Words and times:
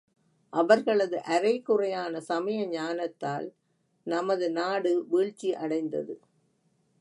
அவர்களது 0.53 1.17
அரைகுறையான 1.25 2.21
சமய 2.21 2.61
ஞானத்தால் 2.67 3.47
நமது 4.07 4.51
நாடு 4.51 4.93
வீழ்ச்சி 5.09 5.55
அடைந்தது. 5.55 6.15